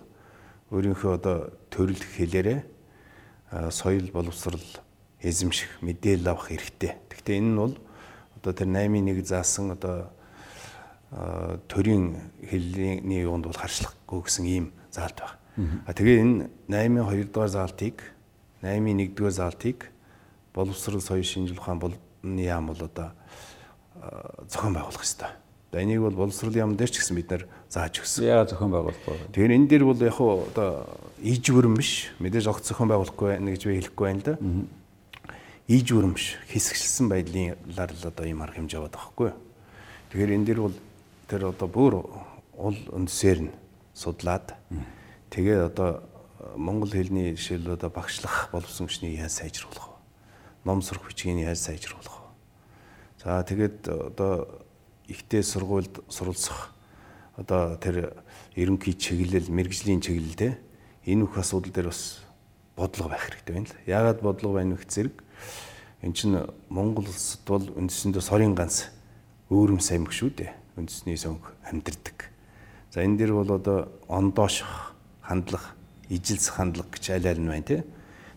[0.70, 1.36] өөрийнхөө одоо
[1.72, 2.60] төрөл хэлээрээ
[3.72, 4.60] соёл боловсрал
[5.24, 7.00] эзэмших мэдээлэл авах хэрэгтэй.
[7.08, 7.74] Гэхдээ энэ нь бол
[8.36, 10.12] одоо тэр 8-1 заасан одоо
[11.72, 15.82] төрийн хэлний юунд бол харьцлахгүй гэсэн ийм заалт байна.
[15.88, 17.96] А тэгээ энэ 8-2 дугаар заалтыг
[18.60, 19.88] 8-1 дугаар заалтыг
[20.52, 23.16] боловсрал соёл шинжилгээ ухаан болны яам бол одоо
[24.52, 25.32] зохион байгуулах хэрэгтэй.
[25.72, 28.24] За энийг бол боловсролын яам дээр ч гэсэн бид нэр зааж өгсөн.
[28.24, 29.16] Яагаад зохион байгуулахгүй?
[29.36, 30.88] Тэгэхээр энэ дээр бол яг хуу одоо
[31.20, 32.08] иж бүрэн биш.
[32.24, 34.34] Мэдээж огт зохион байгуулахгүй байна гэж би хэлэхгүй байна л да.
[35.68, 36.40] Иж бүрэн биш.
[36.48, 39.30] Хэсэгчлсэн байдлаар л одоо ийм арга хэмжээ аваад байгаа хгүй.
[40.08, 40.76] Тэгэхээр энэ дээр бол
[41.28, 41.94] тэр одоо бүр
[42.56, 43.52] ул үндсээр нь
[43.92, 44.56] судлаад
[45.28, 46.00] тэгээд одоо
[46.56, 49.96] монгол хэлний жишээл одоо багшлах боловсронгчны яаж сайжруулах вэ?
[50.64, 52.26] Ном сурах бичгийг яаж сайжруулах вэ?
[53.20, 53.84] За тэгээд
[54.16, 54.64] одоо
[55.08, 56.72] ихтэй сургуульд суралцах
[57.36, 58.22] одоо тэр
[58.54, 60.58] ерөнхий чиглэл, мэрэгжлийн чиглэл те
[61.08, 62.20] энэ бүх асуудал дээр бас
[62.76, 63.80] бодлого байх хэрэгтэй байна л.
[63.88, 65.16] Яагаад бодлого байна вэ зэрэг
[66.02, 66.36] эн чинь
[66.68, 68.92] Монгол улсад бол үндсэндээ сорын ганц
[69.48, 70.52] өөрөм самг шүү дээ.
[70.76, 72.28] Үндэсний сөнгө амьдэрдэг.
[72.92, 74.94] За энэ дээр бол одоо ондооших,
[75.24, 75.74] хандлах,
[76.08, 77.84] ижилс хандлага гэж аль аль нь байна те.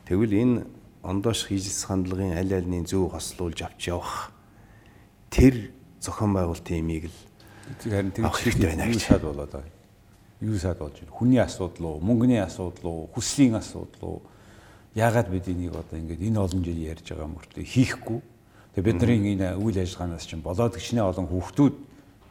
[0.08, 0.66] Тэгвэл энэ
[1.04, 4.32] ондооших, ижилс хандлагын аль альний зөв хослуулж авч явах
[5.30, 7.18] тэр зохион байгуулалтын имийг л
[7.86, 9.02] харин Авах хэрэгтэй байна гэж.
[9.06, 9.72] саад болоод байгаа.
[10.42, 11.14] Юу саад болж байна?
[11.14, 14.22] Хүний асуудал уу, мөнгөний асуудал уу, хүслийн асуудал уу?
[14.96, 18.20] Яагаад бид энийг одоо ингээд энэ олон жил ярьж байгаа мөртөө хийхгүй?
[18.76, 21.76] Тэгээ бидний энэ үйл ажиллагаанаас чинь болоод гिचнээ олон хүүхдүүд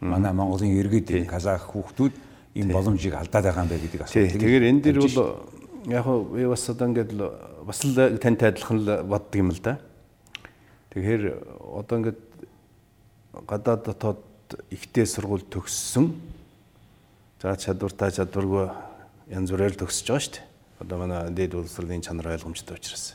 [0.00, 2.14] манай Монголын иргэд казах хүүхдүүд
[2.56, 4.33] энэ боломжийг алдаад байгаа юм байна гэдэг асуудал.
[4.40, 5.16] Тэгэхээр энэ дэр бол
[5.87, 7.12] яг би бас одоо ингээд
[7.64, 9.78] бас л тантай адилхан л боддог юм л да.
[10.90, 11.22] Тэгэхээр
[11.76, 12.18] одоо ингээд
[13.46, 14.20] гадаад дотоод
[14.70, 16.14] ихтэй сургууль төгссөн.
[17.40, 18.68] За чадвартай чадваргүй
[19.31, 20.46] янз бүрээр төгсөж байгаа шүү дээ.
[20.81, 23.14] Одоо манай дээд улсрын чанар ойлгомжтой учраас.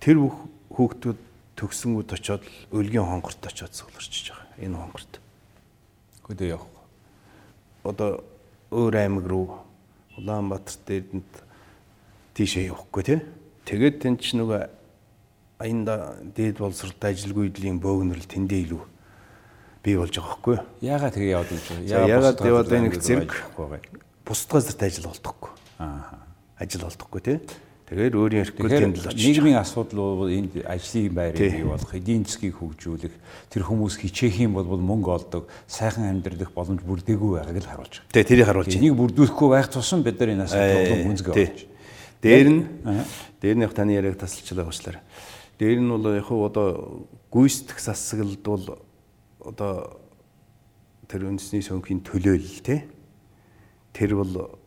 [0.00, 0.36] Тэр бүх
[0.72, 1.18] хүүхдүүд
[1.56, 4.46] төгсөнгүүд очиод өлгийн хонгорт очиод суулгарч байгаа.
[4.60, 5.12] Энэ хонгорт.
[6.24, 6.70] Хөдөө явах.
[7.84, 8.24] Одоо
[8.70, 9.46] өөр аймаг руу
[10.16, 11.30] Улаанбаатар дээдэнд
[12.34, 13.18] тийшээ явахгүй тий.
[13.64, 14.68] Тэгээд тэн ч нөгөө
[15.60, 18.82] аянда дээд боловсролтой ажилгүй эдлийн бөөгнөрл тэндээ илүү
[19.84, 20.56] бий болж байгаа хгүй.
[20.84, 21.78] Яагаад тэгээ яваад гэж вэ?
[21.88, 23.32] Яагаад яваад энэ зэрэг
[24.24, 25.50] бусд газарт ажил болдохгүй.
[25.80, 26.24] Аа.
[26.60, 27.38] Ажил болдохгүй тий.
[27.90, 29.18] Тэгэхээр өөрийн эрхгүй тэнд л очиж.
[29.18, 33.10] Нийгмийн асуудал энд ажлын байрыг бий болох, эдийн засгийг хөгжүүлэх,
[33.50, 38.14] тэр хүмүүс хичээх юм бол мөнгө олдог, сайхан амьдрах боломж бүрдээгүй байгааг л харуулж байгаа.
[38.14, 38.78] Тий, тэрийг харуулж байна.
[38.78, 41.60] Энийг бүрдүүлэхгүй байх тусам бид нар энэ асуудлыг гүнзгий болж.
[42.22, 42.62] Дээр нь
[43.42, 45.02] дээр нь яг таны яриаг тасалчлаа уучлаарай.
[45.58, 48.78] Дээр нь бол яг одоо гүйцэтгэх засаглалд бол
[49.44, 50.00] одоо
[51.08, 52.86] тэр үндэсний сөнхийн төлөөлөл тий
[53.92, 54.60] тэр бол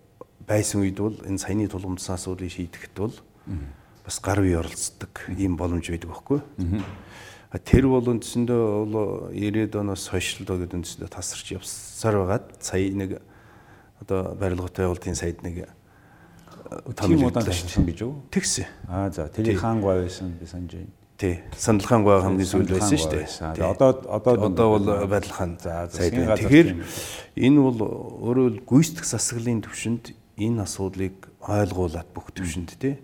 [0.48, 3.16] байсан үед бол энэ саяны тулгымдсан асуудлыг шийдэхэд бол
[4.04, 6.42] бас гар бие оролцдог ийм боломж байдаг байхгүй.
[7.64, 13.22] Тэр бол үндсэндээ бол 90-ад оноос хойш л гэдэг үндсэндээ тасарч явсаар байгаад сая нэг
[14.02, 15.70] одоо барилгын улсын сайд нэг
[16.98, 18.14] том удаан ташилсан гэж үү?
[18.34, 18.66] Тэгсэн.
[18.90, 20.92] Аа за тэр хаан гой байсан би санаж байна.
[21.24, 21.40] Тий.
[21.56, 23.64] Сандалхаан гоо хамгийн сүүл байсан шүү дээ.
[23.64, 25.24] Одоо одоо одоо бол
[25.88, 26.36] сайд байна.
[26.36, 26.70] Тэгэхээр
[27.48, 27.80] энэ бол
[28.28, 33.00] өөрөө гүйцэтгэх засаглалын төвшөнд энэ асуудлыг ойлгуулад бүх төвшөнд тий.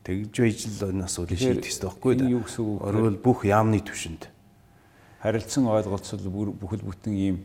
[0.00, 2.40] Тэгж байж л энэ асуудлыг шийдэх хэрэгтэй байхгүй юу?
[2.40, 2.80] Юу гэсэн үг?
[2.88, 4.32] Өөрөө бүх яамны төвшөнд
[5.22, 7.36] харилцан ойлголцол бүхэл бүтэн ийм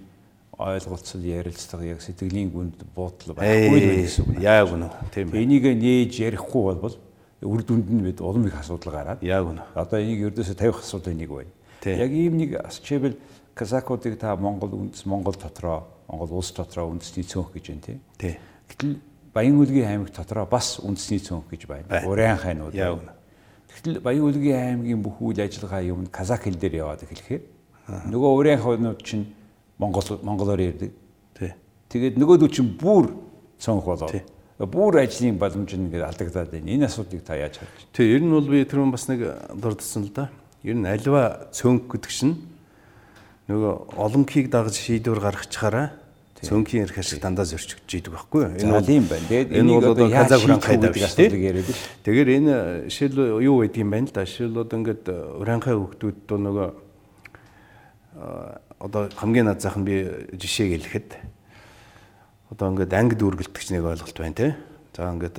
[0.58, 4.42] ойлголцол ярилцлага яг сэтгэлийн гүнд буудал байхгүй гэсэн үг.
[4.42, 4.90] Яг үнэ.
[5.14, 5.30] Тийм.
[5.36, 6.96] Энийг нээж ярихгүй бол
[7.42, 9.22] үр дүнд нь бид улам их асуудал гараад.
[9.22, 9.62] Яг үнэ.
[9.76, 11.52] Одоо энийг ердөөсөө тавих асуудал нэг байна.
[11.86, 13.18] Яг ийм нэг асчэбэл
[13.54, 18.00] казакуудыг та Монгол үндэс Монгол дотроо Монгол улс дотроо үндэсний цөөнх гэж байна тий.
[18.70, 18.98] Гэтэл
[19.34, 21.86] Баян үлгийн аймаг дотроо бас үндэсний цөөнх гэж байна.
[22.06, 22.74] Уран хайнууд.
[22.74, 23.14] Яг үнэ.
[23.70, 27.44] Тэгтэл Баян үлгийн аймгийн бүх үйл ажиллагаа юм казак хэл дээр яваад эхлэхээр
[28.10, 29.30] нөгөө уран хайнууд чинь
[29.78, 30.92] Монгол монголоор ярьдаг.
[31.38, 31.54] Тий.
[31.90, 33.14] Тэгээд нөгөөдөө чинь бүр
[33.62, 34.10] цөөнх болоо.
[34.58, 36.66] Бүр ажлын боломж ингээд алдагдаад байна.
[36.66, 37.94] Энэ асуудлыг та яаж харж байна?
[37.94, 39.22] Тий, ер нь бол би тэр бас нэг
[39.54, 40.30] дурдсан л да.
[40.66, 42.42] Ер нь альва цөөнх гэдэг чинь
[43.46, 45.94] нөгөө олонхийг дагаж шийдвэр гаргачихаараа
[46.42, 48.54] цөөнхийн эрх ашиг дандаа зөрчигдөж идэг байхгүй юу?
[48.62, 49.26] Энэ бол юм байна.
[49.30, 51.78] Тэгээд энэ бол одоо казагран хайдаг асуудлыг яриад л.
[52.06, 52.54] Тэгэхээр энэ
[52.90, 54.26] шил юу гэдэг юм байна л да.
[54.26, 55.06] Шил одоо ингээд
[55.38, 56.70] уранхай хөвгтүүд доо нөгөө
[58.82, 60.06] одоо хамгийн над зах нь би
[60.38, 61.37] жишээ хэлэхэд
[62.52, 64.48] одоо ингээд анги дүүргэлтгч нэг ойлголт байна те.
[64.96, 65.38] За ингээд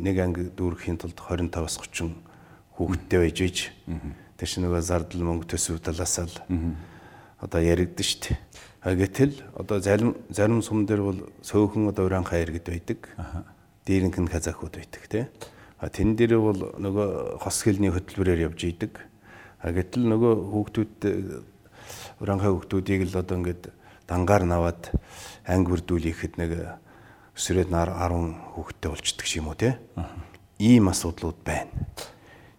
[0.00, 2.16] нэг анги дүүргэхийн тулд 25-аас 30
[2.76, 3.56] хүүхэдтэй байж иж.
[4.36, 6.34] Тэр чинь нөгөө зардал мөнгө төсөв талаас л
[7.40, 8.36] одоо яригдэн штт.
[8.82, 13.00] Гэтэл одоо зарим зарим сум дээр бол сөөхөн одоо уран хаяр гэд байдаг.
[13.84, 15.24] Дээрнх нь казахууд байдаг тий.
[15.78, 18.96] А тэн дээр бол нөгөө хос хэлний хөтөлбөрөөр явж идэг.
[19.60, 20.96] А гэтэл нөгөө хүүхдүүд
[22.22, 23.70] уран хай хүүхдүүдийг л одоо ингээд
[24.06, 24.90] дангаар наваад
[25.46, 26.50] анги бүрдүүлэхэд нэг
[27.36, 29.74] өсрөөд 10 хүүхдтэй болчдөг юм уу тий.
[30.58, 31.70] Ийм асуудлууд байна.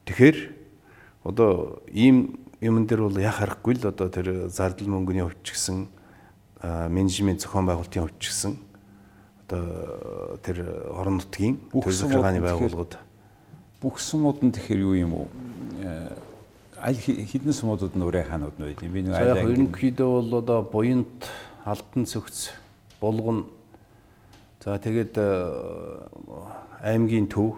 [0.06, 0.38] Тэгэхээр
[1.24, 5.88] одоо ийм юмн дээр бол яхах аргагүй л одоо тэр зардал мөнгөний хувьд ч гэсэн
[6.90, 8.54] менежмент зохион байгуулалтын хувьд ч гэсэн
[9.48, 10.58] одоо тэр
[10.94, 12.98] орон нутгийн төр захиргааны байгууллагууд
[13.82, 15.28] бүх сумууд нь тэгэхээр юу юм уу?
[16.82, 18.94] Аль хэдэн сумуудад нь урай хаанууд нь байд юм.
[18.94, 21.26] Би нэг аль ерөнхийдөө бол одоо буянт,
[21.66, 22.54] алтан цогц,
[23.02, 23.46] булган
[24.62, 25.16] за тэгээд
[26.84, 27.56] аймгийн төв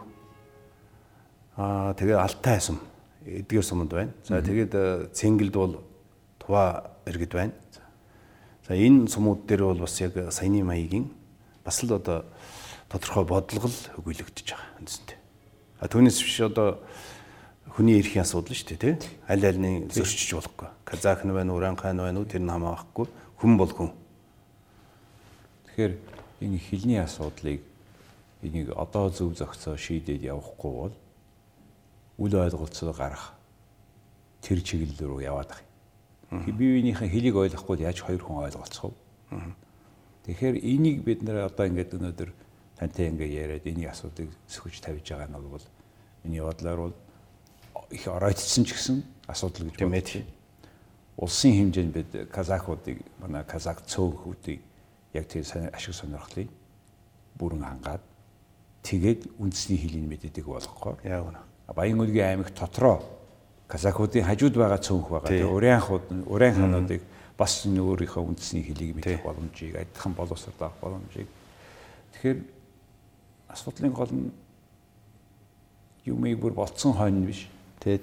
[1.57, 2.77] аа тэгээд алтай сум
[3.25, 4.13] эдгээр сумд байна.
[4.23, 5.81] За тэгээд цэнгэлд бол
[6.37, 7.53] тува иргэд байна.
[8.67, 11.09] За энэ сумууд дээр бол бас яг саяны маягийн
[11.65, 12.29] бас л одоо
[12.87, 15.19] тодорхой бодлого л өгүүлэгдэж байгаа үндсэндээ.
[15.81, 16.77] А түүнээс биш одоо
[17.79, 19.15] хүний эрхийн асуудал шүү дээ тий.
[19.23, 20.67] Аль альны зөрчиж болохгүй.
[20.83, 23.07] Казах нь байна, Уранхай нь байна уу тэр нь хамаахгүй.
[23.39, 23.95] Хүн бол хүн.
[25.71, 25.93] Тэгэхээр
[26.43, 27.63] энэ хилний асуудлыг
[28.43, 30.95] энийг одоо зөв зохицоо шийдээд явахгүй бол
[32.19, 33.31] үл ойлголцоо гарах
[34.43, 35.69] тэр чиглэл рүү яваад байгаа
[36.29, 38.93] бие биенийхээ хэлийг ойлгохгүй яаж хоёр хүн ойлголцох
[39.33, 39.55] вэ?
[40.29, 42.29] Тэгэхээр энийг бид нэр одоо ингээд өнөөдөр
[42.77, 45.65] тантай ингээд яриад энийг асуудыг сөхөж тавьж байгаа нь бол
[46.21, 46.95] миний бодлоор бол
[47.89, 50.25] их оройтсон ч гэсэн асуудал гэж бодчих.
[51.17, 54.61] Улсын хэмжээнд бид казахуудыг манай казах цөөхүүдийг
[55.13, 56.47] яг тэр ашиг сонирхлыг
[57.35, 58.03] бүрэн хангаад
[58.83, 60.95] тэгээд үндэсний хэлийг мэддэг болохгүй.
[61.03, 61.41] Яг үнэ.
[61.75, 63.03] Баян өлгийн аймаг дотроо
[63.67, 65.29] казакуудын хажууд байгаа цөөнх байгаа.
[65.29, 65.43] Тий.
[65.43, 67.01] Тэгээ урайнхууд урайн хануудыг
[67.37, 71.29] бас өөрийнхөө үндэсний хэлийг мэдэх боломжийг адилхан боловсрол авах боломжийг.
[72.17, 72.39] Тэгэхээр
[73.53, 74.33] асуудлын гол нь
[76.09, 77.47] юмыг бүр болцсон хойно биш.
[77.79, 77.99] Тий.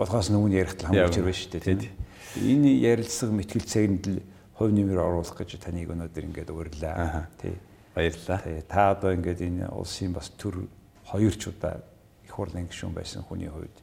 [0.00, 1.76] Болохоос нөгөө нь ярихтал хамгийн байна шүү дээ.
[1.76, 1.92] Тийм.
[2.40, 4.18] Энэ ярилцлага мэтгэлцээнд л
[4.56, 7.28] хувь нэмэр оруулах гэж таныг өнөөдөр ингээд урьлаа.
[7.36, 7.52] Тий.
[7.92, 8.40] Баярлалаа.
[8.40, 8.64] Тий.
[8.64, 10.64] Та одоо ингээд энэ улсын бас төр
[11.04, 11.84] хоёр ч удаа
[12.24, 13.76] их хурлын гишүүн байсан хүний хувьд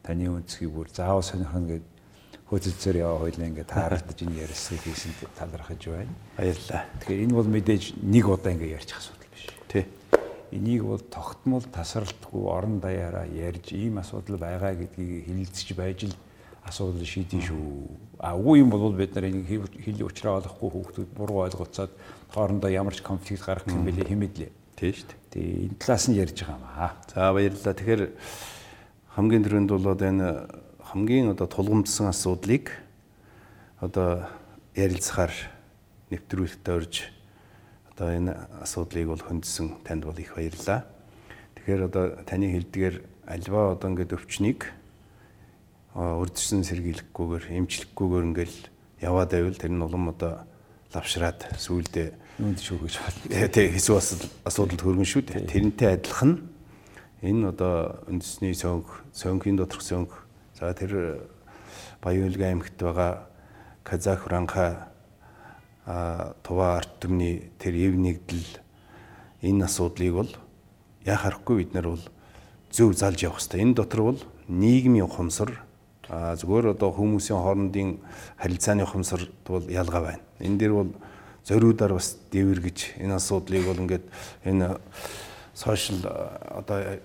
[0.00, 1.86] таны үнцгийг бүр заавал сонирхно гэд
[2.48, 6.14] хөөцөлцөр яваа хоёлаа ингээд тааралдаж энэ ярилцлагыг хийсэн талархаж байна.
[6.36, 6.82] Баярлалаа.
[7.00, 9.44] Тэгэхээр энэ бол мэдээж нэг удаа ингээд ярьчих асуудал биш.
[9.68, 9.84] Тий.
[10.52, 16.16] Энийг бол тогтмол тасралтгүй орон даяараа ярьж ийм асуудал байгаа гэдгийг хэлэлцэж байж л
[16.62, 18.20] асуудал шийдэн шүү.
[18.20, 21.90] А үгүй юм бол бид нар энийг хэл уучраа олохгүй хүүхдүүд буруу ойлгоцоод
[22.30, 24.50] хоорондоо ямар ч конфликт гарах юм бэлээ хэмэдлээ.
[24.76, 25.20] Тий шүү дээ.
[25.32, 26.90] Тэгээ энэ талаас нь ярьж байгаа юм аа.
[27.08, 27.74] За баярлалаа.
[27.74, 28.02] Тэгэхээр
[29.16, 30.28] хамгийн түрүүнд бол одоо энэ
[30.92, 32.70] хамгийн одоо тулгамдсан асуудлыг
[33.80, 34.28] одоо
[34.76, 35.32] ярилцахаар
[36.12, 36.94] нэвтрүүлэгтээ орж
[37.92, 38.32] одоо энэ
[38.64, 40.88] асуудлыг бол хөндөсөн танд бол их баярлалаа.
[41.60, 42.96] Тэгэхээр одоо таны хэлдгээр
[43.28, 44.72] альва одоо ингээд өвчнийг
[45.92, 48.58] урдчсан сэргийлэхгүйгээр эмчлэхгүйгээр ингээл
[49.04, 50.48] яваад байвал тэр нь улам одоо
[50.96, 53.16] лавшраад сүулдэ Юунд шүү гэж бод.
[53.52, 53.96] Тэг хэсүү
[54.48, 55.52] асуудалд хөргөн шүү дээ.
[55.52, 56.48] Тэрнтэй адилхан
[57.20, 60.24] энэ одоо үндэсний сөнх, сөнхийн доторх сөнх.
[60.56, 61.28] За тэр
[62.00, 63.28] Баян өлгөө аймагт байгаа
[63.84, 64.91] Казах Франха
[65.86, 68.46] а Тува арт түмний тэр эв нэгдэл
[69.42, 70.30] энэ асуудлыг бол
[71.04, 72.04] яхахгүй бид нар бол
[72.70, 73.60] зөв залж явах хэрэгтэй.
[73.62, 75.58] Энэ дотор бол нийгмийн ухамсар
[76.08, 77.98] зүгээр одоо хүмүүсийн хоорондын
[78.38, 80.22] харилцааны ухамсар бол ялгаа байна.
[80.38, 80.90] Энэ дээр бол
[81.44, 84.06] зориудаар бас дэвэргэж энэ асуудлыг бол ингээд
[84.46, 84.78] энэ
[85.54, 86.06] сошиал
[86.62, 87.02] одоо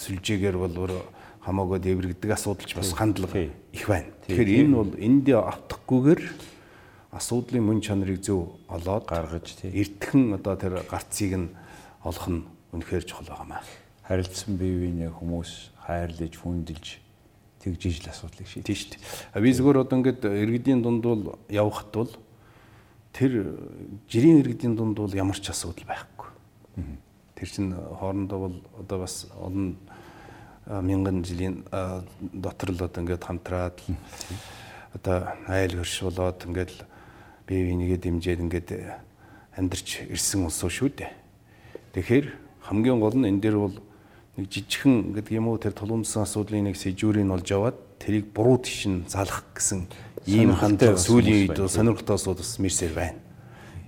[0.00, 1.04] сүлжээгээр бол
[1.44, 4.10] хамаагүй дэврэгдэг асуудалч бас хандлага их байна.
[4.26, 6.22] Тэгэхээр энэ бол эндээ автахгүйгээр
[7.16, 9.72] асуудлын мөн чанарыг зөв олоод гаргаж тий.
[9.72, 11.48] эртхэн одоо тэр гарцыг нь
[12.04, 13.64] олох нь үнэхээр чухал байгаамаа.
[14.04, 16.86] Харилцсан бие биенээ хүмүүс хайрлаж, хүндэлж
[17.64, 18.76] тэгжиж л асуудлыг шийдэж.
[18.76, 18.90] Шүү
[19.34, 19.42] дээ.
[19.42, 22.12] Би зүгээр одоо ингээд иргэдийн дунд бол явхад бол
[23.10, 23.58] тэр
[24.06, 26.28] жирийн иргэдийн дунд бол ямар ч асуудал байхгүй.
[27.34, 29.76] Тэр чинь хоорондоо бол одоо бас олон
[30.66, 31.64] мянган жилийн
[32.32, 33.80] дотор л одоо ингээд хамтраад
[34.94, 35.16] одоо
[35.48, 36.86] айл хөрш болоод ингээд
[37.46, 38.68] бие бинийгээ дэмжиад ингээд
[39.56, 41.10] амьдарч ирсэн улс шүү дээ.
[41.94, 42.26] Тэгэхээр
[42.66, 43.76] хамгийн гол нь энэ дээр бол
[44.36, 49.08] нэг жижигхэн гэдэг юм уу тэр тулгымдсан асуудлын нэг сэжүүрийг олж аваад тэрийг буруу тишин
[49.08, 49.88] залах гэсэн
[50.28, 53.18] ийм хандлага сүүлийн үед сонирхолтой асуудал бас мэрсээр байна.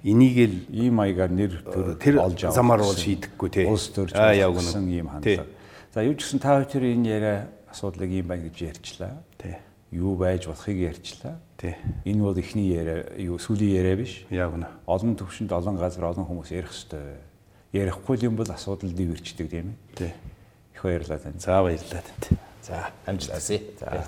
[0.07, 3.66] Энийг л Ийм маягаар нэр төр тэр олж авах замаар бол гэсэн шийдэхгүй тий.
[3.66, 4.55] Улс үнэ.
[4.55, 5.51] болсон ийм хандлага.
[5.92, 7.37] За юу ч гэсэн та хоёр энэ яриа
[7.68, 9.21] асуудлыг ийм байна гэж ярьчлаа.
[9.37, 9.59] Тий.
[9.90, 11.38] Юу байж болохыг ярьчлаа.
[11.57, 11.74] Тий.
[12.05, 14.27] Энэ бол эхний яриа, юу сүүлийн яриа биш.
[14.31, 14.68] Яг үнэ.
[14.85, 17.24] Олон төвшөнд олон газар олон хүмүүс ярих хэвээр.
[17.72, 19.96] Ярихгүй юм бол асуудал дэвэрчдэг тийм ээ.
[19.96, 20.12] Тий.
[20.74, 21.40] Их баярлалаа тань.
[21.40, 22.38] За баярлалаа танд.
[22.62, 23.61] За амжилтасаа.
[23.81, 24.05] За.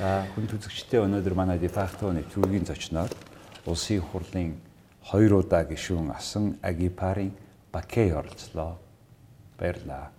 [0.00, 3.12] За хүн түзэгчтэй өнөөдөр манай дефакто нэвтрүүлгийн зочноор
[3.66, 4.56] улсын хурлын
[5.04, 7.30] хоёр удаа гишүүн асан Агипарын
[7.72, 8.78] Бакей оролцлоо.
[9.58, 10.10] Баярлалаа.